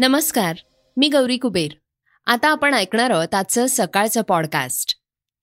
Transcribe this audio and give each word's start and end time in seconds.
नमस्कार 0.00 0.56
मी 0.96 1.08
गौरी 1.08 1.36
कुबेर. 1.36 1.70
आता 2.26 2.48
आपण 2.48 2.74
ऐकणार 2.74 3.10
आहोत 3.10 3.34
आजचं 3.34 3.66
सकाळचं 3.66 4.22
पॉडकास्ट 4.22 4.96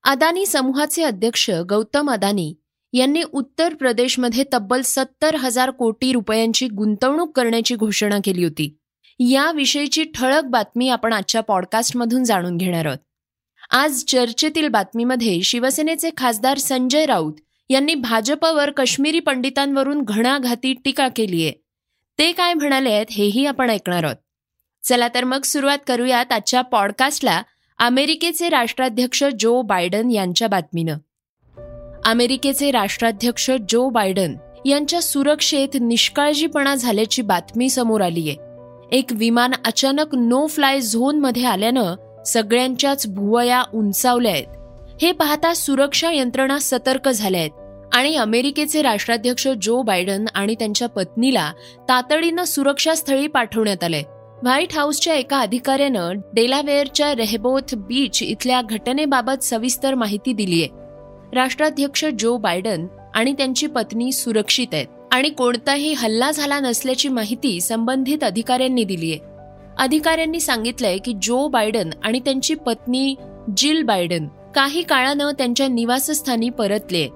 अदानी 0.03 0.45
समूहाचे 0.45 1.03
अध्यक्ष 1.03 1.49
गौतम 1.69 2.11
अदानी 2.11 2.53
यांनी 2.93 3.23
उत्तर 3.23 3.73
प्रदेशमध्ये 3.73 4.43
तब्बल 4.53 4.81
सत्तर 4.81 5.35
हजार 5.35 5.71
कोटी 5.71 6.11
रुपयांची 6.11 6.67
गुंतवणूक 6.67 7.35
करण्याची 7.35 7.75
घोषणा 7.75 8.17
केली 8.23 8.43
होती. 8.43 8.77
याविषयीची 9.19 10.03
ठळक 10.03 10.43
बातमी 10.43 10.89
आपण 10.89 11.13
आजच्या 11.13 11.41
पॉडकास्टमधून 11.41 12.23
जाणून 12.23 12.57
घेणार 12.57 12.85
आहोत. 12.85 12.99
आज 13.71 14.03
चर्चेतील 14.03 14.67
बातमीमध्ये 14.67 15.41
शिवसेनेचे 15.41 16.09
खासदार 16.17 16.57
संजय 16.57 17.05
राऊत 17.05 17.33
यांनी 17.69 17.95
भाजपवर 17.95 18.71
काश्मीरी 18.71 19.19
पंडितांवरून 19.19 20.01
घणाघाती 20.01 20.73
टीका 20.73 21.07
केली 21.07 21.43
आहे 21.43 21.53
ते 22.19 22.31
काय 22.31 22.53
म्हणाले 22.53 22.91
आहेत 22.91 23.05
हेही 23.11 23.45
आपण 23.45 23.69
ऐकणार 23.69 24.03
आहोत. 24.03 24.15
चला 24.87 25.07
तर 25.07 25.23
मग 25.23 25.41
सुरुवात 25.41 25.77
करूयात 25.87 26.31
आजच्या 26.31 26.61
पॉडकास्टला 26.61 27.41
अमेरिकेचे 27.79 28.49
राष्ट्राध्यक्ष 28.49 29.23
जो 29.39 29.61
बायडन 29.61 30.11
यांच्या 30.11 30.47
बातमीनं. 30.47 30.97
अमेरिकेचे 32.05 32.71
राष्ट्राध्यक्ष 32.71 33.51
जो 33.69 33.89
बायडन 33.89 34.35
यांच्या 34.65 35.01
सुरक्षेत 35.01 35.77
निष्काळजीपणा 35.81 36.75
झाल्याची 36.75 37.21
बातमी 37.21 37.69
समोर 37.69 38.01
आलीय. 38.01 38.33
एक 38.91 39.05
विमान 39.11 39.51
अचानक 39.65 40.15
नो 40.15 40.47
फ्लाय 40.47 40.79
झोनमध्ये 40.81 41.45
आल्यानं 41.45 42.23
सगळ्यांच्याच 42.23 43.07
भुवया 43.07 43.63
उंचावल्या 43.73 44.31
आहेत. 44.31 44.47
हे 45.01 45.11
पाहता 45.11 45.53
सुरक्षा 45.53 46.11
यंत्रणा 46.11 46.57
सतर्क 46.59 47.09
झाल्या 47.09 47.41
आहेत 47.41 47.51
आणि 47.93 48.15
अमेरिकेचे 48.15 48.81
राष्ट्राध्यक्ष 48.81 49.47
जो 49.61 49.81
बायडन 49.81 50.25
आणि 50.35 50.55
त्यांच्या 50.55 50.87
पत्नीला 50.87 51.53
तातडीनं 51.89 52.43
सुरक्षास्थळी 52.43 53.27
पाठवण्यात 53.27 53.83
आलंय. 53.83 54.03
व्हाईट 54.43 54.73
हाऊसच्या 54.73 55.13
एका 55.13 55.37
अधिकाऱ्यानं 55.37 56.19
डेलावेअरच्या 56.33 57.13
रेहबोथ 57.15 57.73
बीच 57.77 58.21
इथल्या 58.23 58.61
घटनेबाबत 58.61 59.43
सविस्तर 59.43 59.95
माहिती 59.95 60.33
दिली 60.33 60.61
आहे 60.63 61.35
राष्ट्राध्यक्ष 61.35 62.05
जो 62.19 62.35
बायडन 62.37 62.85
आणि 63.15 63.33
त्यांची 63.33 63.67
पत्नी 63.67 64.11
सुरक्षित 64.11 64.73
आहेत 64.73 64.87
आणि 65.11 65.29
कोणताही 65.29 65.93
हल्ला 65.93 66.29
झाला 66.31 66.59
नसल्याची 66.59 67.09
माहिती 67.09 67.59
संबंधित 67.61 68.23
अधिकाऱ्यांनी 68.23 68.83
दिली 68.83 69.11
आहे 69.11 69.35
अधिकाऱ्यांनी 69.77 70.39
सांगितलंय 70.39 70.97
की 70.97 71.13
जो 71.23 71.47
बायडन 71.47 71.89
आणि 72.03 72.19
त्यांची 72.19 72.53
पत्नी 72.55 73.15
जिल 73.57 73.81
बायडन 73.83 74.27
काही 74.55 74.81
काळानं 74.81 75.31
त्यांच्या 75.31 75.67
निवासस्थानी 75.67 76.49
परतले 76.49 77.07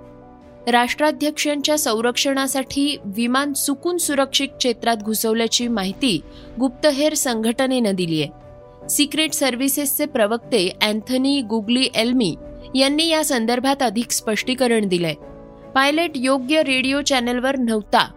राष्ट्राध्यक्षांच्या 0.67 1.77
संरक्षणासाठी 1.77 2.97
विमान 3.05 3.53
चुकून 3.53 3.97
सुरक्षित 3.97 4.47
क्षेत्रात 4.47 4.97
घुसवल्याची 4.97 5.67
माहिती 5.67 6.19
गुप्तहेर 6.59 7.13
संघटनेनं 7.13 7.95
दिली 7.95 8.21
आहे. 8.21 8.87
सिक्रेट 8.89 9.33
सर्व्हिसेसचे 9.33 10.05
प्रवक्ते 10.05 10.67
अँथनी 10.81 11.41
गुगली 11.41 11.87
एल्मी 11.95 12.35
यांनी 12.75 13.07
या 13.07 13.23
संदर्भात 13.25 13.83
अधिक 13.83 14.11
स्पष्टीकरण 14.11 14.87
दिलंय. 14.87 15.13
पायलट 15.75 16.11
योग्य 16.15 16.63
रेडिओ 16.63 17.01
चॅनलवर 17.01 17.57
नव्हता 17.57 18.07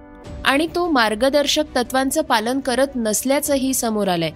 आणि 0.45 0.67
तो 0.75 0.91
मार्गदर्शक 0.91 1.77
तत्वांचं 1.77 2.23
पालन 2.23 2.61
करत 2.61 2.97
नसल्याचंही 2.97 3.75
समोर 3.75 4.09
आलंय. 4.09 4.31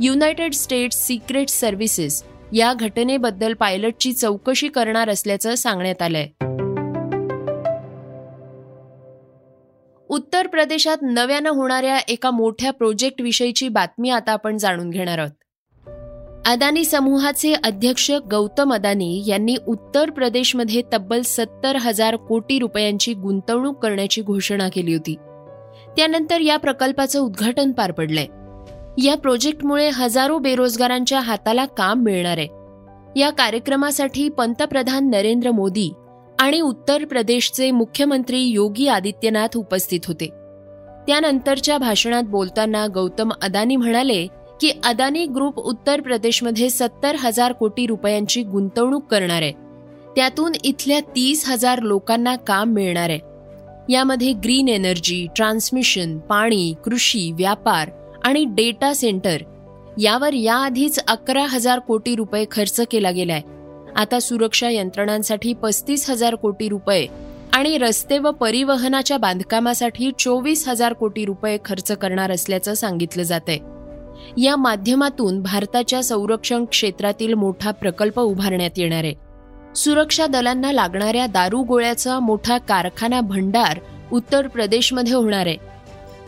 युनायटेड 0.00 0.52
स्टेट्स 0.52 1.06
सिक्रेट 1.06 1.48
सर्व्हिसेस 1.48 2.22
या 2.52 2.72
घटनेबद्दल 2.72 3.54
पायलटची 3.54 4.12
चौकशी 4.12 4.68
करणार 4.68 5.08
असल्याचं 5.08 5.54
सांगण्यात 5.54 6.02
आलंय. 6.02 6.28
उत्तर 10.20 10.46
प्रदेशात 10.46 10.96
नव्यानं 11.02 11.50
होणाऱ्या 11.50 11.98
एका 11.98 12.30
मोठ्या 12.30 12.70
प्रोजेक्ट 12.70 13.22
विषयीची 13.22 13.68
बातमी 13.68 14.10
आता 14.10 14.32
आपण 14.32 14.56
जाणून 14.56 14.90
घेणार 14.90 15.18
आहोत. 15.18 15.30
अदानी 16.46 16.84
समूहाचे 16.84 17.52
अध्यक्ष 17.52 18.10
गौतम 18.10 18.74
अदानी 18.74 19.22
यांनी 19.26 19.56
उत्तर 19.66 20.10
प्रदेशमध्ये 20.10 20.82
तब्बल 20.92 21.22
सत्तर 21.22 21.76
हजार 21.76 22.16
कोटी 22.16 22.58
रुपयांची 22.58 23.14
गुंतवणूक 23.14 23.82
करण्याची 23.82 24.22
घोषणा 24.22 24.68
केली 24.68 24.94
होती. 24.94 25.14
त्यानंतर 25.96 26.40
या 26.40 26.56
प्रकल्पाचं 26.56 27.20
उद्घाटन 27.20 27.72
पार 27.72 27.92
पडलंय. 27.92 28.26
या 29.06 29.16
प्रोजेक्टमुळे 29.16 29.88
हजारो 29.88 30.38
बेरोजगारांच्या 30.38 31.20
हाताला 31.20 31.64
काम 31.64 32.02
मिळणार 32.02 32.38
आहे. 32.38 32.48
या 33.20 33.30
कार्यक्रमासाठी 33.30 34.28
पंतप्रधान 34.28 35.10
नरेंद्र 35.10 35.50
मोदी 35.50 35.92
आणि 36.40 36.60
उत्तर 36.60 37.04
प्रदेशचे 37.04 37.70
मुख्यमंत्री 37.70 38.42
योगी 38.42 38.88
आदित्यनाथ 38.88 39.56
उपस्थित 39.56 40.00
होते. 40.06 40.26
त्यानंतरच्या 41.06 41.78
भाषणात 41.78 42.22
बोलताना 42.22 42.86
गौतम 42.86 43.30
अदानी 43.42 43.76
म्हणाले 43.76 44.26
की 44.60 44.72
अदानी 44.84 45.26
ग्रुप 45.26 45.58
उत्तर 45.58 46.00
प्रदेशमध्ये 46.00 46.70
सत्तर 46.70 47.16
हजार 47.18 47.52
कोटी 47.52 47.86
रुपयांची 47.86 48.42
गुंतवणूक 48.42 49.06
करणार 49.06 49.42
आहे. 49.42 49.52
त्यातून 50.16 50.52
इथल्या 50.64 51.00
तीस 51.00 51.48
हजार 51.48 51.80
लोकांना 51.82 52.36
काम 52.36 52.68
मिळणार 52.68 53.10
आहे. 53.10 53.18
यामध्ये 53.88 54.32
ग्रीन 54.32 54.68
एनर्जी 54.68 55.26
ट्रान्समिशन 55.36 56.18
पाणी 56.18 56.74
कृषी 56.84 57.32
व्यापार 57.32 57.90
आणि 58.24 58.44
डेटा 58.44 58.94
सेंटर. 58.94 59.42
यावर 59.98 60.32
याआधीच 60.32 60.98
अकरा 61.08 61.46
हजार 61.46 61.78
कोटी 61.78 62.14
रुपये 62.14 62.44
खर्च 62.50 62.80
केला 62.90 63.10
गेलाय. 63.10 63.40
आता 63.96 64.20
सुरक्षा 64.20 64.68
यंत्रणांसाठी 64.70 65.52
पस्तीस 65.52 66.10
हजार 66.10 66.34
कोटी 66.34 66.68
रुपये 66.68 67.06
आणि 67.52 67.78
रस्ते 67.78 68.18
व 68.18 68.30
परिवहनाच्या 68.30 69.18
बांधकामासाठी 69.18 70.10
चोवीस 70.18 70.68
हजार 70.68 70.92
कोटी 70.92 71.24
रुपये 71.24 71.58
खर्च 71.64 71.92
करणार 71.92 72.30
असल्याचं 72.30 72.74
सांगितलं 72.74 73.22
जात 73.22 73.50
या 74.38 74.56
माध्यमातून 74.56 75.42
भारताच्या 75.42 76.02
संरक्षण 76.02 76.64
क्षेत्रातील 76.64 77.34
मोठा 77.34 77.70
प्रकल्प 77.70 78.20
उभारण्यात 78.20 78.70
येणार 78.76 79.04
आहे. 79.04 79.14
सुरक्षा 79.74 80.26
दलांना 80.26 80.72
लागणाऱ्या 80.72 81.26
दारू 81.26 81.62
गोळ्याचा 81.62 82.18
मोठा 82.18 82.58
कारखाना 82.58 83.20
भंडार 83.20 83.78
उत्तर 84.12 84.46
प्रदेशमध्ये 84.46 85.14
होणार 85.14 85.46
आहे. 85.46 85.56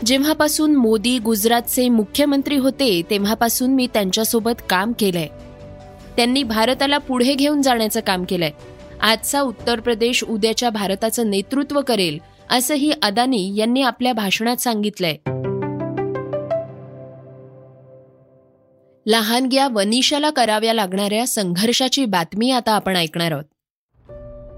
जेव्हापासून 0.06 0.74
मोदी 0.74 1.18
गुजरातचे 1.18 1.88
मुख्यमंत्री 1.88 2.56
होते 2.56 3.02
तेव्हापासून 3.10 3.70
मी 3.70 3.86
त्यांच्यासोबत 3.86 4.62
काम 4.70 4.92
केलंय. 4.98 5.28
त्यांनी 6.16 6.42
भारताला 6.42 6.98
पुढे 6.98 7.34
घेऊन 7.34 7.62
जाण्याचं 7.62 8.00
काम 8.00 8.24
केलंय. 8.24 8.50
आजचा 9.00 9.40
उत्तर 9.40 9.80
प्रदेश 9.80 10.24
उद्याच्या 10.24 10.70
भारताचं 10.70 11.30
नेतृत्व 11.30 11.80
करेल 11.80 12.18
असंही 12.50 12.92
अदानी 13.02 13.56
यांनी 13.56 13.82
आपल्या 13.82 14.12
भाषणात 14.12 14.56
सांगितलंय. 14.56 15.16
लहानग्या 19.06 19.68
वनिशाला 19.68 20.30
कराव्या 20.30 20.74
लागणाऱ्या 20.74 21.26
संघर्षाची 21.26 22.04
बातमी 22.04 22.50
आता 22.50 22.72
आपण 22.72 22.96
ऐकणार 22.96 23.32
आहोत. 23.32 23.44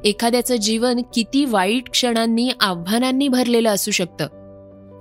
एखाद्याचं 0.07 0.57
जीवन 0.57 1.01
किती 1.15 1.45
वाईट 1.45 1.91
क्षणांनी 1.91 2.51
आव्हानांनी 2.61 3.29
भरलेलं 3.29 3.69
असू 3.69 3.91
शकतं. 3.91 4.27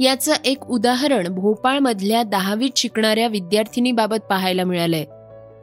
याचं 0.01 0.33
एक 0.45 0.65
उदाहरण 0.65 1.27
भोपाळमधल्या 1.27 2.23
दहावीत 2.23 2.69
शिकणाऱ्या 2.75 3.27
विद्यार्थिनीबाबत 3.27 4.17
पाहायला 4.29 4.63
मिळालंय. 4.63 5.05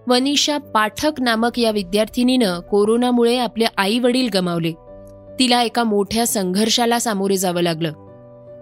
वनिशा 0.09 0.59
पाठक 0.59 1.21
नामक 1.21 1.59
या 1.59 1.71
विद्यार्थिनीनं 1.71 2.61
कोरोनामुळे 2.61 3.37
आपले 3.39 3.65
आई 3.77 3.99
वडील 3.99 4.29
गमावले. 4.35 4.73
तिला 5.39 5.63
एका 5.63 5.85
मोठ्या 5.85 6.27
संघर्षाला 6.27 6.99
सामोरे 6.99 7.37
जावं 7.37 7.63
लागलं. 7.63 7.93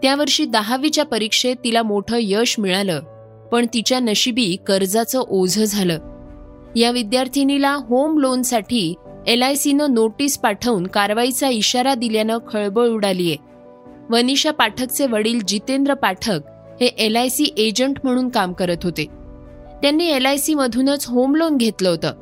त्यावर्षी 0.03 0.45
दहावीच्या 0.45 1.05
परीक्षेत 1.05 1.57
तिला 1.65 1.83
मोठं 1.83 2.17
यश 2.21 2.55
मिळालं 2.59 3.01
पण 3.53 3.67
तिच्या 3.75 4.01
नशिबी 4.01 4.57
कर्जाचं 4.67 5.21
ओझं 5.29 5.65
झालं. 5.65 5.99
या 6.77 6.91
विद्यार्थिनीला 6.91 7.75
होम 7.89 8.19
लोनसाठी 8.19 8.95
एल 9.27 9.43
आय 9.43 9.55
सीनं 9.55 9.95
नोटीस 9.95 10.39
पाठवून 10.39 10.87
कारवाईचा 10.87 11.49
इशारा 11.49 11.95
दिल्यानं 11.95 12.39
खळबळ 12.53 12.87
उडालीये. 12.87 13.37
वनिषा 14.11 14.51
पाठकचे 14.51 15.07
वडील 15.07 15.41
जितेंद्र 15.49 15.95
पाठक 15.95 16.41
हे 16.81 16.87
एल 16.87 17.17
आय 17.17 17.29
सी 17.29 17.55
एजंट 17.57 17.97
म्हणून 18.05 18.29
काम 18.29 18.53
करत 18.53 18.77
होते. 18.83 19.07
त्यांनी 19.83 20.07
एल 20.07 20.27
आय 20.27 20.37
सीमधूनच 20.37 21.07
होम 21.07 21.35
लोन 21.35 21.57
घेतलं 21.57 21.89
होतं. 21.89 22.13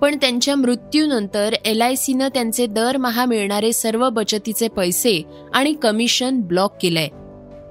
पण 0.00 0.16
त्यांच्या 0.16 0.56
मृत्यूनंतर 0.56 1.54
एल 1.64 1.80
आय 1.82 1.94
सीनं 1.94 2.28
त्यांचे 2.28 2.66
दरमहा 2.66 3.24
मिळणारे 3.24 3.72
सर्व 3.72 4.10
बचतीचे 4.10 4.68
पैसे 4.68 5.22
आणि 5.54 5.72
कमिशन 5.72 6.40
ब्लॉक 6.40 6.74
केलंय. 6.82 7.08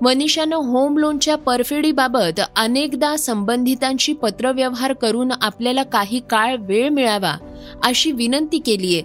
मनीषानं 0.01 0.55
होम 0.55 0.97
लोनच्या 0.97 1.35
परफेडीबाबत 1.35 2.41
अनेकदा 2.55 3.15
संबंधितांशी 3.15 4.13
पत्रव्यवहार 4.13 4.93
करून 4.93 5.31
आपल्याला 5.41 5.83
काही 5.83 6.21
काळ 6.29 6.55
वेळ 6.59 6.89
मिळावा 6.89 7.37
अशी 7.83 8.11
विनंती 8.11 8.59
केलीये 8.59 9.01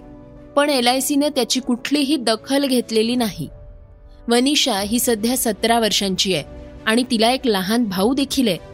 पण 0.55 0.69
एल 0.69 0.87
आय 0.87 0.99
सीनं 0.99 1.27
त्याची 1.27 1.59
कुठलीही 1.59 2.15
दखल 2.15 2.65
घेतलेली 2.65 3.15
नाही. 3.15 3.47
मनीषा 4.27 4.79
ही 4.79 4.99
सध्या 4.99 5.37
सतरा 5.37 5.79
वर्षांची 5.79 6.33
आहे 6.33 6.43
आणि 6.85 7.03
तिला 7.11 7.31
एक 7.31 7.41
लहान 7.45 7.83
भाऊ 7.83 8.13
देखील 8.13 8.47
आहे. 8.47 8.68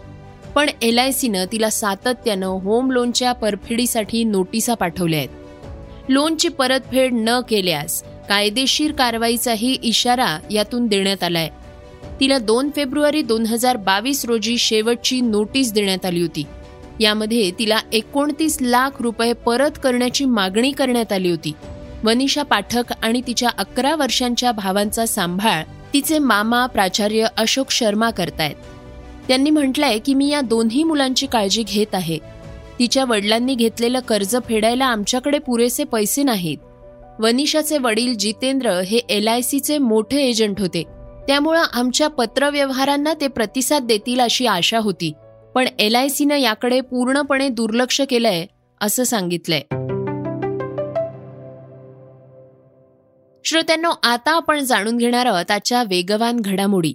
पण 0.56 0.70
एल 0.82 1.00
आय 1.00 1.12
सीनं 1.12 1.46
तिला 1.52 1.70
सातत्यानं 1.70 2.46
होम 2.46 2.92
लोनच्या 2.92 3.32
परफेडीसाठी 3.32 4.24
नोटिसा 4.24 4.74
पाठवल्या 4.74 5.20
आहेत. 5.20 5.30
लोनची 6.10 6.50
परतफेड 6.50 7.14
न 7.14 7.40
केल्यास 7.50 8.04
कायदेशीर 8.30 8.92
कारवाईचाही 8.92 9.78
इशारा 9.84 10.40
यातून 10.52 10.88
देण्यात 10.88 11.24
आलाय. 11.24 11.50
तिला 12.20 12.38
दोन 12.38 12.70
फेब्रुवारी 12.76 13.22
दोन 13.22 13.46
हजार 13.46 13.78
बावीस 13.78 14.26
रोजी 14.26 14.58
शेवटची 14.58 15.22
नोटीस 15.22 15.74
देण्यात 15.74 16.06
आली 16.06 16.22
होती. 16.22 16.44
यामध्ये 17.00 17.52
तिला 17.60 17.80
एकोणतीस 17.94 18.58
लाख 18.62 19.02
रुपये 19.02 19.34
परत 19.34 19.72
करण्याची 19.84 20.26
मागणी 20.26 20.72
करण्यात 20.72 21.12
आली 21.12 21.30
होती. 21.30 21.52
वनिषा 22.04 22.44
पाठक 22.44 22.84
आणि 23.02 23.22
तिच्या 23.28 23.50
अकरा 23.58 23.96
वर्षांच्या 23.96 24.52
भावांचा 24.52 25.06
सांभाळ 25.06 25.64
तिचे 25.94 26.20
मामा 26.20 26.66
प्राचार्य 26.66 27.26
अशोक 27.38 27.72
शर्मा 27.72 28.10
करतायत. 28.10 28.56
त्यांनी 29.28 29.50
म्हटलंय 29.50 30.00
की 30.00 30.14
मी 30.14 30.30
या 30.30 30.42
दोन्ही 30.42 30.84
मुलांची 30.84 31.28
काळजी 31.28 31.64
घेत 31.64 31.96
आहे. 31.96 32.18
तिच्या 32.80 33.06
वडिलांनी 33.06 33.56
घेतलेलं 33.56 34.00
कर्ज 34.00 34.36
फेडायला 34.46 34.86
आमच्याकडे 34.86 35.40
पुरेसे 35.40 35.84
पैसे 35.84 36.24
नाहीत. 36.24 36.58
वनिषाचे 37.20 37.78
वडील 37.78 38.16
जितेंद्र 38.16 38.72
हे 38.72 38.98
एल 38.98 39.28
आय 39.28 39.42
सीचे 39.42 39.78
मोठे 39.78 40.18
एजंट 40.18 40.60
होते. 40.60 40.84
त्यामुळं 41.28 41.64
आमच्या 41.74 42.08
पत्रव्यवहारांना 42.08 43.14
ते 43.14 43.28
प्रतिसाद 43.28 43.84
देतील 43.84 44.20
अशी 44.20 44.46
आशा 44.46 44.80
होती. 44.80 45.14
पण 45.56 45.66
एल 45.80 45.96
आय 45.96 46.08
सीनं 46.08 46.36
याकडे 46.36 46.82
पूर्णपणे 46.82 47.50
दुर्लक्ष 47.50 48.02
केलंय 48.02 48.46
असं 48.82 49.04
सांगितलंय. 49.04 49.62
श्रोत्यांनो 53.46 53.90
आता 54.04 54.32
आपण 54.32 54.60
जाणून 54.60 54.98
घेणार 54.98 55.26
आहोत 55.26 55.52
आजच्या 55.52 55.84
वेगवान 55.84 56.40
घडामोडी. 56.40 56.94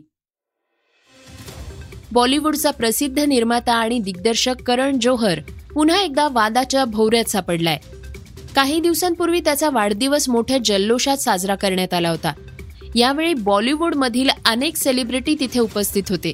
बॉलिवूडचा 2.13 2.71
प्रसिद्ध 2.71 3.19
निर्माता 3.19 3.73
आणि 3.73 3.99
दिग्दर्शक 3.99 4.63
करण 4.67 4.99
जोहर 4.99 5.41
पुन्हा 5.75 6.01
एकदा 6.03 6.29
वादाच्या 6.33 6.85
भोवऱ्यात 6.85 7.25
सापडलाय. 7.25 7.79
काही 8.55 8.81
दिवसांपूर्वी 8.81 9.41
त्याचा 9.41 9.71
वाढदिवस 9.71 10.29
मोठ्या 10.29 10.59
जल्लोषात 10.65 11.17
साजरा 11.17 11.55
करण्यात 11.55 11.95
आला 11.95 12.11
होता. 12.11 12.33
यावेळी 12.95 13.35
बॉलिवूडमधील 13.35 14.31
अनेक 14.47 14.77
सेलिब्रिटी 14.77 15.37
तिथे 15.41 15.61
उपस्थित 15.61 16.03
होते. 16.09 16.33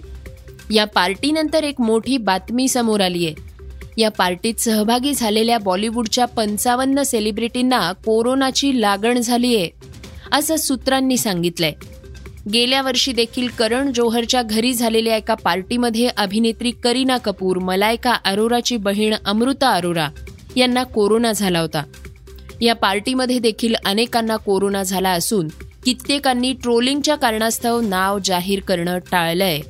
या 0.70 0.84
पार्टीनंतर 0.84 1.64
एक 1.64 1.80
मोठी 1.80 2.16
बातमी 2.16 2.68
समोर 2.68 3.00
आली 3.00 3.26
आहे 3.26 3.34
या 3.98 4.10
पार्टीत 4.10 4.54
सहभागी 4.54 5.14
झालेल्या 5.14 5.58
बॉलिवूडच्या 5.58 6.24
पंचावन्न 6.24 7.02
सेलिब्रिटींना 7.02 7.92
कोरोनाची 7.92 8.80
लागण 8.80 9.18
झालीय 9.18 9.66
असं 10.32 10.56
सूत्रांनी 10.56 11.16
सांगितलंय. 11.16 11.72
गेल्या 12.52 12.82
वर्षी 12.82 13.12
देखील 13.12 13.48
करण 13.48 13.92
जोहरच्या 13.92 14.42
घरी 14.42 14.72
झालेल्या 14.72 15.16
एका 15.16 15.34
पार्टीमध्ये 15.34 16.08
अभिनेत्री 16.16 16.70
करीना 16.70 17.16
कपूर 17.16 17.58
मलायका 17.58 18.12
अरोराची 18.12 18.76
बहीण 18.76 19.14
अमृता 19.24 19.70
अरोरा 19.70 20.08
यांना 20.56 20.82
कोरोना 20.82 21.32
झाला 21.32 21.60
होता. 21.60 21.82
या 22.60 22.74
पार्टीमध्ये 22.74 23.38
देखील 23.38 23.74
अनेकांना 23.84 24.36
कोरोना 24.36 24.82
झाला 24.82 25.10
असून 25.10 25.48
कित्येकांनी 25.84 26.52
ट्रोलिंगच्या 26.52 27.14
कारणास्तव 27.14 27.80
नाव 27.80 28.18
जाहीर 28.24 28.60
करणं 28.60 28.98
टाळलंय. 28.98 29.60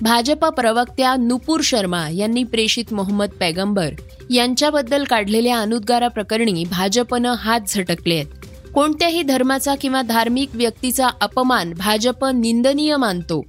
भाजप 0.00 0.44
प्रवक्त्या 0.44 1.16
नुपूर 1.16 1.60
शर्मा 1.64 2.08
यांनी 2.10 2.44
प्रेषित 2.44 2.92
मोहम्मद 2.92 3.30
पैगंबर 3.30 3.88
यांच्याबद्दल 4.30 5.04
काढलेल्या 5.04 5.58
अनुद्गाराप्रकरणी 5.58 6.64
भाजपनं 6.64 7.34
हात 7.34 7.60
झटकले 7.68 8.14
आहेत 8.14 8.39
कोणत्याही 8.74 9.22
धर्माचा 9.22 9.74
किंवा 9.74 10.02
धार्मिक 10.02 10.48
व्यक्तीचा 10.54 11.08
अपमान 11.20 11.72
भाजप 11.72 12.24
निंदनीय 12.24 12.96
मानतो. 12.96 13.44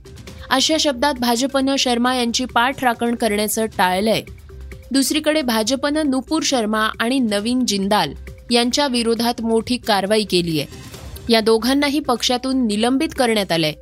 अशा 0.50 0.76
शब्दात 0.80 1.14
भाजपनं 1.14 1.76
शर्मा 1.76 2.16
यांची 2.16 2.46
पाठराखण 2.46 3.16
करण्याचं 3.16 3.66
टाळलंय. 3.66 4.22
दुसरीकडे 4.92 5.42
भाजपनं 5.42 6.10
नुपूर 6.10 6.42
शर्मा 6.46 6.90
आणि 7.00 7.20
नवीन 7.20 7.66
जिंदाल 7.66 8.14
यांच्या 8.52 8.88
विरोधात 8.88 9.42
मोठी 9.42 9.78
कारवाई 9.78 10.24
केली 10.24 10.60
आहे. 10.60 10.68
या 11.34 11.42
दोघांनाही 11.42 12.00
पक्षातून 12.00 12.68
निलंबित 12.68 13.10
करण्यात 13.18 13.52
आलंय. 13.52 13.74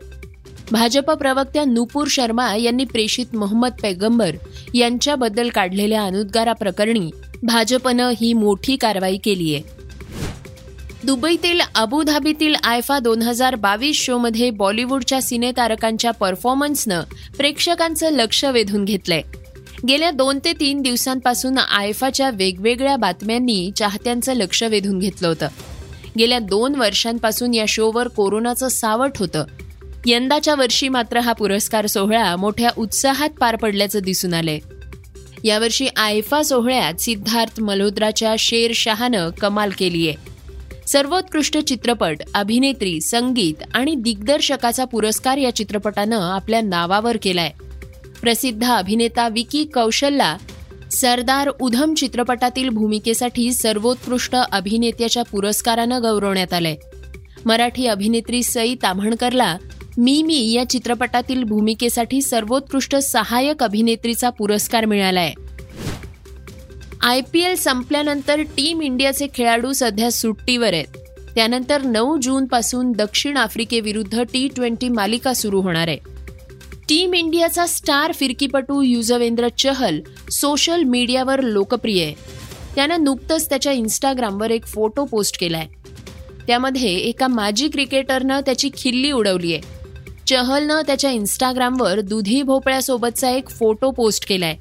भाजप 0.71 1.12
प्रवक्त्या 1.12 1.63
नुपूर 1.65 2.07
शर्मा 2.09 2.56
यांनी 2.56 2.83
प्रेषित 2.83 3.36
मोहम्मद 3.36 3.71
पैगंबर 3.81 4.36
यांच्याबद्दल 4.74 5.50
काढलेल्या 5.50 6.03
अनुद्गाराप्रकरणी 6.03 7.12
भाजपनं 7.44 8.12
ही 8.21 8.33
मोठी 8.33 8.75
कारवाई 8.75 9.18
केली 9.18 9.56
आहे. 9.56 9.78
दुबईतील 11.04 11.62
अबुधाबीतील 11.75 12.56
आयफा 12.63 13.00
दोन 13.00 13.22
हजार 13.22 13.56
बावीस 13.56 13.98
शोमध्ये 13.98 14.50
बॉलिवूडच्या 14.50 15.22
सिनेतारकांच्या 15.22 16.12
परफॉर्मन्सनं 16.12 17.01
प्रेक्षकांचं 17.38 18.10
लक्ष 18.10 18.46
वेधून 18.46 18.86
घेतलंय. 18.86 19.22
गेल्या 19.88 20.12
दोन 20.12 20.40
ते 20.46 20.54
तीन 20.54 20.81
दिवसांपासून 20.81 21.57
आयफाच्या 21.57 22.30
वेगवेगळ्या 22.30 22.98
बातम्यांनी 22.98 23.72
चाहत्यांचं 23.75 24.34
लक्ष 24.34 24.63
वेधून 24.63 25.00
घेतलं 25.00 25.28
होतं. 25.28 25.48
गेल्या 26.18 26.40
दोन 26.40 26.75
वर्षांपासून 26.75 27.54
या 27.54 27.66
शोवर 27.68 28.07
कोरोनाचं 28.07 28.68
सावट 28.68 29.18
होतं. 29.18 29.44
यंदाच्या 30.06 30.56
वर्षी 30.56 30.90
मात्र 30.90 31.19
हा 31.19 31.34
पुरस्कार 31.34 31.86
सोहळा 31.86 32.36
मोठ्या 32.36 32.69
उत्साहात 32.78 33.30
पार 33.30 33.56
पडल्याचं 33.56 34.00
दिसून 34.00 34.34
आलंय. 34.34 34.60
यावर्षी 35.44 35.88
आयफा 35.98 36.44
सोहळ्यात 36.44 36.94
सिद्धार्थ 36.94 37.60
मल्होत्राच्या 37.60 38.36
शेर 38.40 38.72
शहानं 38.75 39.30
कमाल 39.30 39.69
केली 39.78 40.10
आहे 40.10 40.28
सर्वोत्कृष्ट 40.91 41.57
चित्रपट 41.57 42.18
अभिनेत्री 42.33 43.01
संगीत 43.01 43.53
आणि 43.74 43.95
दिग्दर्शकाचा 43.95 44.86
पुरस्कार 44.86 45.38
या 45.38 45.56
चित्रपटानं 45.56 46.18
आपल्या 46.18 46.62
नावावर 46.62 47.18
केलाय. 47.24 47.51
प्रसिद्ध 48.21 48.68
अभिनेता 48.68 49.27
विकी 49.27 49.65
कौशलला 49.65 50.38
सरदार 50.91 51.50
उधम 51.62 51.94
चित्रपटातील 51.94 52.69
भूमिकेसाठी 52.69 53.53
सर्वोत्कृष्ट 53.53 54.36
अभिनेत्याच्या 54.36 55.24
पुरस्कारानं 55.24 56.01
गौरवण्यात 56.01 56.53
आलंय. 56.53 56.75
मराठी 57.45 57.86
अभिनेत्री 57.86 58.44
सई 58.44 58.75
ताम्हणकरला 58.75 59.57
मी 59.97 60.24
मी 60.24 60.51
या 60.51 60.69
चित्रपटातील 60.69 61.44
भूमिकेसाठी 61.44 62.21
सर्वोत्कृष्ट 62.21 62.95
सहाय्यक 62.95 63.63
अभिनेत्रीचा 63.63 64.30
पुरस्कार 64.30 64.86
मिळालाय. 64.86 65.33
आय 67.04 67.22
पी 67.34 67.42
एल 67.42 67.56
संपल्यानंतर 67.56 68.42
टीम 68.42 68.81
इंडियाचे 68.81 69.28
खेळाडू 69.36 69.74
सध्या 69.74 70.12
सुट्टीवर 70.12 70.74
आहेत. 70.74 70.86
त्यानंतर 71.36 71.81
नऊ 71.81 72.18
जूनपासून 72.18 72.92
दक्षिण 72.92 73.38
आफ्रिकेविरुद्ध 73.38 74.22
टी 74.22 74.48
ट्वेंटी 74.56 74.90
मालिका 74.90 75.34
सुरू 75.34 75.62
होणार 75.62 75.88
आहे. 75.88 75.98
टीम 76.90 77.13
इंडियाचा 77.13 77.66
स्टार 77.66 78.12
फिरकीपटू 78.12 78.81
युजवेंद्र 78.81 79.48
चहल 79.57 80.00
सोशल 80.31 80.84
मीडियावर 80.84 81.40
लोकप्रिय 81.40 82.04
आहे. 82.04 82.13
त्यानं 82.75 83.04
नुकतंच 83.04 83.50
त्याच्या 83.50 83.72
इन्स्टाग्रामवर 83.72 84.51
एक 84.51 84.66
फोटो 84.66 85.06
पोस्ट 85.06 85.40
केलाय. 85.40 85.68
त्यामध्ये 86.48 86.96
एका 86.96 87.28
माजी 87.28 87.68
क्रिकेटरनं 87.68 88.39
त्याची 88.39 88.70
खिल्ली 88.77 89.12
उडवली 89.12 89.53
आहे. 89.53 89.62
चहलनं 90.27 90.82
त्याच्या 90.82 91.12
इन्स्टाग्रामवर 91.12 92.01
दुधी 92.01 92.41
भोपळ्यासोबतचा 92.41 93.29
एक 93.29 93.50
फोटो 93.50 93.91
पोस्ट 93.91 94.29
केलाय. 94.29 94.56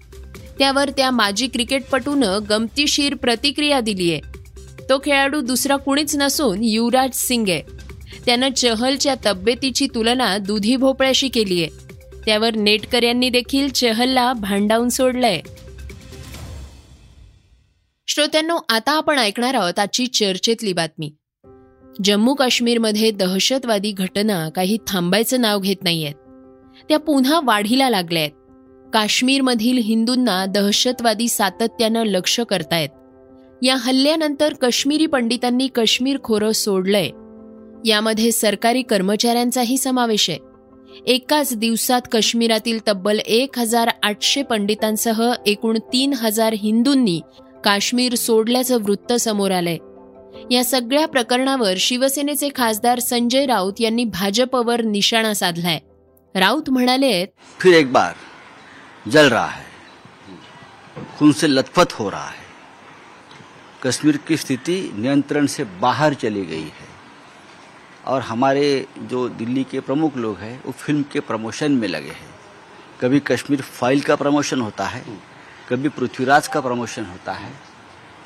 त्यावर 0.59 0.91
त्या 0.91 1.11
माजी 1.11 1.47
क्रिकेटपटूनं 1.47 2.39
गमतीशीर 2.51 3.15
प्रतिक्रिया 3.15 3.81
दिली 3.81 4.13
आहे 4.13 4.21
तो 4.89 4.99
खेळाडू 4.99 5.41
दुसरा 5.41 5.77
कुणीच 5.77 6.17
नसून 6.17 6.59
युवराज 6.63 7.11
सिंग. 7.15 7.49
आहे 7.49 7.63
त्यानं 8.27 8.53
चहलच्या 8.53 9.15
तब्येतीची 9.27 9.87
तुलना 9.87 10.39
दुधी 10.39 10.77
भोपळ्याशी 10.77 11.29
केली 11.29 11.63
आहे 11.63 11.87
त्यावर 12.27 12.57
नेटकऱ्यांनी 12.57 13.31
देखील 13.31 13.69
चहलला 13.69 14.33
भांडावून 14.33 14.89
सोडलंय. 14.89 15.41
श्रोत्यांनो 18.09 18.59
आता 18.69 18.93
आपण 18.93 19.19
ऐकणार 19.19 19.55
आहोत 19.55 19.79
आजची 19.79 20.07
चर्चेतली 20.07 20.73
बातमी. 20.73 21.13
जम्मू 22.05 22.35
काश्मीरमध्ये 22.35 23.11
दहशतवादी 23.11 23.93
घटना 23.93 24.49
काही 24.49 24.79
थांबायचं 24.87 25.41
नाव 25.41 25.59
घेत 25.59 25.83
नाहीयेत. 25.83 26.15
त्या 26.89 26.99
पुन्हा 26.99 27.41
वाढीला 27.45 27.91
लागल्या 27.91 28.23
आहेत 28.23 28.38
काश्मीरमधील 28.93 29.79
हिंदूंना 29.79 30.47
दहशतवादी 30.47 31.29
सातत्यानं 31.29 32.03
लक्ष 32.03 32.41
करतायत. 32.41 32.89
या 33.63 33.77
हल्ल्यानंतर 33.77 34.55
काश्मीरी 34.55 35.07
पंडितांनी 35.07 35.69
काश्मीर 35.69 36.17
खोरं 36.25 36.53
सोडलंय. 36.53 37.11
यामध्ये 37.89 38.33
सरकारी 38.33 38.83
कर्मचाऱ्यांचाही 38.83 39.77
समावेश 39.77 40.31
आहे. 40.31 40.39
एकाच 41.07 41.57
दिवसात 41.57 42.01
काश्मीरातील 42.13 42.79
तब्बल 42.89 43.19
एक 43.19 43.59
हजार 43.59 43.91
आठशे 44.03 44.43
पंडितांसह 44.43 45.33
एकूण 45.47 45.79
तीन 45.93 46.13
हजार 46.13 46.53
हिंदूंनी 46.53 47.21
काश्मीर 47.65 48.15
सोडल्याचं 48.15 48.79
वृत्त 48.83 49.13
समोर 49.13 49.51
आलंय. 49.51 49.77
या 50.55 50.65
सगळ्या 50.65 51.09
प्रकरणावर 51.09 51.75
शिवसेनेचे 51.79 52.49
खासदार 52.55 52.99
संजय 52.99 53.47
राऊत 53.47 53.73
यांनी 53.81 54.05
भाजपवर 54.05 54.83
निशाणा 54.83 55.35
साधलाय. 55.35 55.79
राऊत 56.35 56.71
म्हणाले 56.71 57.27
फिर 57.61 57.75
एक 57.75 57.93
बार. 57.93 58.13
जल 59.09 59.29
रहा 59.31 59.47
है। 59.47 59.67
खून 61.19 61.33
से 61.33 61.47
लथपथ 61.47 61.93
हो 61.93 62.09
रहा 62.09 62.29
है। 62.29 62.47
कश्मीर 63.83 64.17
की 64.29 64.37
स्थिति 64.37 64.81
नियंत्रण 64.95 65.47
से 65.47 65.65
बाहर 65.81 66.15
चली 66.15 66.45
गई 66.47 66.63
है। 66.63 66.87
और 68.07 68.23
हमारे 68.23 68.87
जो 69.01 69.29
दिल्ली 69.31 69.65
के 69.65 69.81
प्रमुख 69.81 70.17
लोग 70.17 70.39
हैं 70.39 70.63
वो 70.65 70.73
फ़िल्म 70.75 71.03
के 71.13 71.21
प्रमोशन 71.21 71.73
में 71.73 71.89
लगे 71.89 72.11
हैं। 72.11 72.35
कभी 73.01 73.21
कश्मीर 73.23 73.61
फ़ाइल 73.63 74.01
का 74.01 74.17
प्रमोशन 74.17 74.61
होता 74.61 74.85
है 74.87 75.05
कभी 75.69 75.89
पृथ्वीराज 75.91 76.49
का 76.49 76.61
प्रमोशन 76.61 77.05
होता 77.07 77.33
है। 77.33 77.53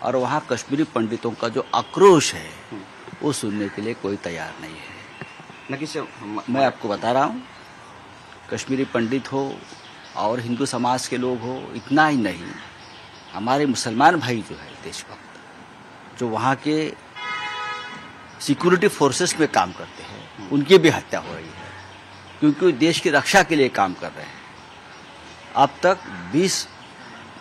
और 0.03 0.17
वहाँ 0.17 0.45
कश्मीरी 0.51 0.85
पंडितों 0.85 1.31
का 1.33 1.49
जो 1.49 1.67
आक्रोश 1.75 2.33
है 2.35 2.51
वो 3.23 3.33
सुनने 3.33 3.69
के 3.69 3.83
लिए 3.83 3.95
कोई 3.95 4.17
तैयार 4.19 4.55
नहीं 4.61 4.77
है। 4.77 4.91
मैं 6.51 6.65
आपको 6.67 6.89
बता 6.89 7.13
रहा 7.13 7.25
हूँ 7.25 7.43
कश्मीरी 8.51 8.85
पंडित 8.85 9.33
हो 9.33 9.43
और 10.17 10.41
हिंदू 10.41 10.67
समाज 10.67 11.09
के 11.09 11.17
लोग 11.17 11.41
हो, 11.41 11.73
इतना 11.75 12.07
ही 12.07 12.17
नहीं। 12.17 12.43
हमारे 13.33 13.67
मुसलमान 13.67 14.17
भाई 14.17 14.45
जो 14.51 14.57
है, 14.57 14.71
देशभक्त, 14.85 16.19
जो 16.19 16.29
वहाँ 16.29 16.57
के 16.57 16.93
सिक्योरिटी 18.41 18.89
फोर्सेस 18.89 19.37
में 19.41 19.49
काम 19.49 19.73
करते 19.73 20.03
हैं, 20.03 20.51
उनकी 20.51 20.79
भी 20.79 20.89
हत्या 20.89 21.21
हो 21.21 21.35
रही 21.35 21.45
है, 21.45 21.63
क्योंकि 22.41 22.73
देश 22.73 23.01
की 23.01 23.11
रक्षा 23.11 23.43
के 23.43 23.57
लिए 23.57 23.69
काम 23.69 23.95
कर 23.95 24.11
रहे 24.13 24.25
हैं। 24.25 24.43
अब 25.57 25.69
तक 25.83 25.99
20 26.33 26.69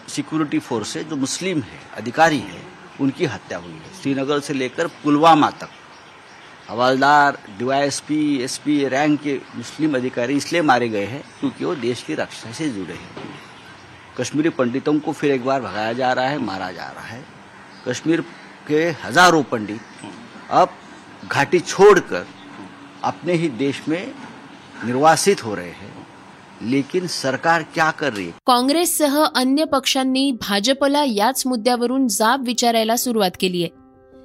सिक्योरिटी 0.07 0.59
फोर्सेस 0.59 1.05
जो 1.05 1.15
मुस्लिम 1.15 1.61
है, 1.61 1.79
अधिकारी 1.97 2.39
है, 2.39 2.63
उनकी 3.01 3.25
हत्या 3.25 3.57
हुई 3.57 3.73
है। 3.73 4.01
श्रीनगर 4.01 4.39
से 4.39 4.53
लेकर 4.53 4.87
पुलवामा 4.87 5.49
तक। 5.49 5.69
हवलदार 6.69 7.37
डीवाईएसपी 7.59 8.19
एसपी 8.43 8.87
रैंक 8.87 9.19
के 9.21 9.35
मुस्लिम 9.55 9.95
अधिकारी 9.95 10.35
इसलिए 10.35 10.61
मारे 10.61 10.89
गए 10.89 11.05
हैं 11.05 11.23
क्योंकि 11.39 11.65
वो 11.65 11.75
देश 11.77 12.03
की 12.03 12.15
रक्षा 12.15 12.51
से 12.51 12.69
जुड़े 12.69 12.93
हैं। 12.93 13.29
कश्मीरी 14.17 14.49
पंडितों 14.49 14.99
को 14.99 15.11
फिर 15.11 15.31
एक 15.31 15.45
बार 15.45 15.61
भगाया 15.61 15.93
जा 15.93 16.11
रहा 16.13 16.27
है, 16.27 16.37
मारा 16.39 16.71
जा 16.71 16.87
रहा 16.87 17.05
है। 17.05 17.23
कश्मीर 17.87 18.21
के 18.67 18.83
हज़ारों 19.03 19.43
पंडित 19.43 19.81
अब 20.51 20.69
घाटी 21.27 21.59
छोड़कर 21.59 22.27
अपने 23.03 23.33
ही 23.33 23.49
देश 23.49 23.81
में 23.87 24.13
निर्वासित 24.85 25.43
हो 25.45 25.53
रहे 25.55 25.71
हैं। 25.71 25.99
लेकिन 26.61 27.07
सरकार 27.07 27.63
क्या 27.73 27.91
कर 27.91 28.13
रही 28.13 28.31
काँग्रेससह 28.47 29.17
अन्य 29.17 29.65
पक्षांनी 29.65 30.31
भाजपला 30.41 31.03
याच 31.03 31.45
मुद्द्यावरून 31.47 32.07
जाब 32.07 32.43
विचारायला 32.45 32.95
सुरुवात 32.95 33.35
केली 33.39 33.63
आहे. 33.63 33.80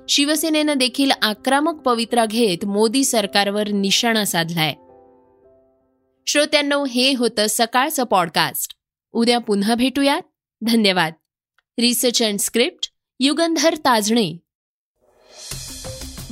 शिवसेनेनं 0.09 0.79
देखील 0.79 1.11
आक्रमक 1.23 1.83
पवित्रा 1.83 2.27
घेत 2.27 2.65
मोदी 2.65 3.05
सरकारवर 3.05 3.69
निशाणा 3.69 4.25
साधलाय. 4.25 4.75
श्रोत्यांनो 6.27 6.85
हे 6.85 7.15
होतं 7.15 7.47
सकाळचं 7.51 8.05
पॉडकास्ट 8.05 8.75
उद्या 9.13 9.39
पुन्हा 9.39 9.75
भेटूयात. 9.75 10.23
धन्यवाद. 10.63 11.13
Research 11.79 12.23
and 12.23 12.39
script 12.39 12.93
Yugandhar 13.21 13.77
Tajne. 13.77 14.39